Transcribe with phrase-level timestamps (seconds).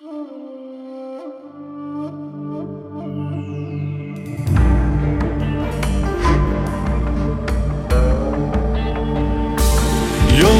[0.00, 0.06] 犹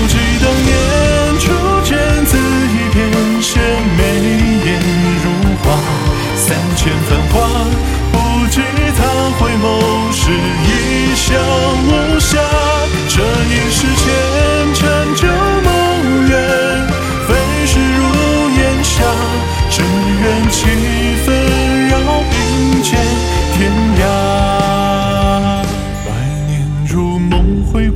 [0.09, 0.73] 记当年
[1.39, 1.47] 初
[1.85, 1.95] 见
[2.27, 2.99] 字一片，
[3.41, 3.61] 写
[3.97, 4.01] 眉
[4.67, 4.67] 眼
[5.23, 5.27] 如
[5.63, 5.67] 画，
[6.35, 7.09] 三千繁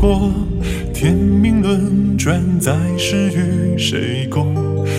[0.03, 0.33] 过，
[0.93, 4.53] 天命轮转在世与谁共？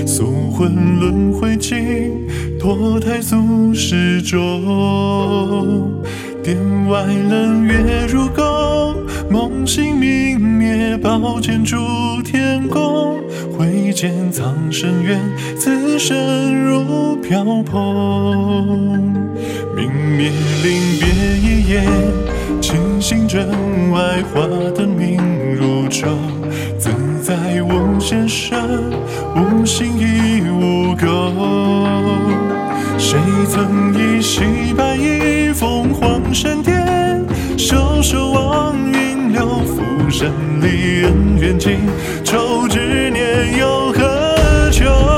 [0.07, 2.25] 宿魂轮回尽，
[2.57, 5.91] 脱胎俗世中。
[6.41, 6.57] 殿
[6.87, 8.95] 外冷月如钩，
[9.29, 11.75] 梦醒明灭，宝剑铸
[12.23, 13.19] 天宫。
[13.57, 15.19] 挥剑藏深渊，
[15.57, 16.15] 此生
[16.63, 19.03] 如飘蓬。
[19.75, 20.31] 明灭
[20.63, 21.03] 临别
[21.41, 21.83] 一眼，
[23.03, 23.45] 心阵
[23.91, 25.19] 外花灯明
[25.53, 26.07] 如昼。
[26.79, 26.89] 自
[27.21, 28.57] 在无限身，
[29.35, 31.05] 无心亦无垢。
[32.97, 41.79] 谁曾依稀白衣，凤凰闪电，袖手望云流，浮生里恩怨尽，
[42.23, 45.12] 愁执念又何求？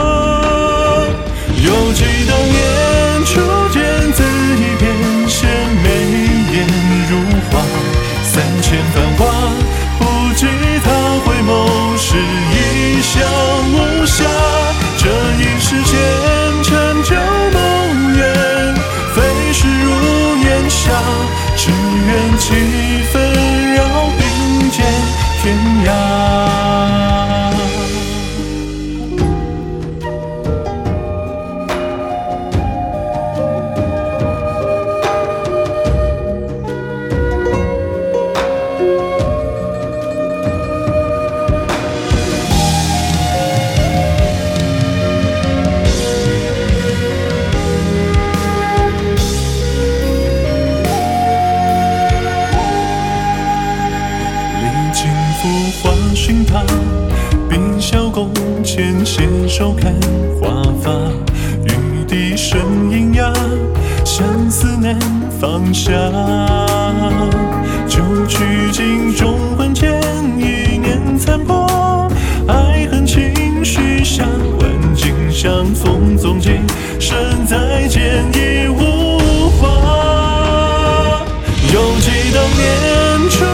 [22.46, 22.85] 去。
[56.26, 56.64] 寻他，
[57.48, 59.94] 碧霄宫前携手看
[60.42, 60.92] 花发，
[61.66, 62.60] 玉笛声
[62.90, 63.32] 喑哑，
[64.04, 64.98] 相思难
[65.40, 65.92] 放下。
[67.88, 70.02] 旧曲尽终魂牵，
[70.36, 72.10] 一念残破，
[72.48, 74.26] 爱恨情绪下，
[74.60, 76.60] 万景相逢踪迹，
[77.00, 81.24] 身再见已无话。
[81.72, 83.46] 犹记当年初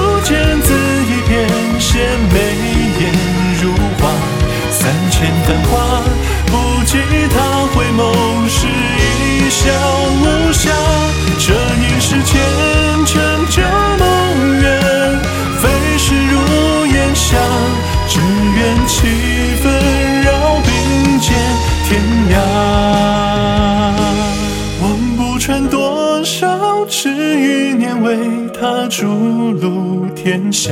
[24.82, 28.18] 望不穿多少痴与念，为
[28.54, 29.08] 他逐
[29.52, 30.72] 鹿天下。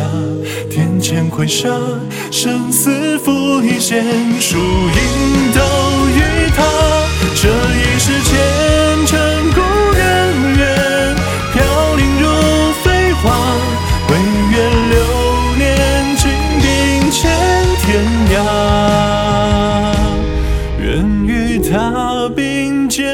[0.70, 1.70] 天堑麾下，
[2.32, 4.04] 生死负一线，
[4.40, 5.52] 输赢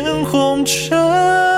[0.06, 1.55] 成红尘。